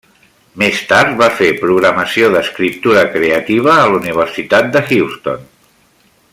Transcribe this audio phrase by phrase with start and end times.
[0.61, 5.49] Més tard va fer programació d'escriptura creativa a la Universitat de Houston.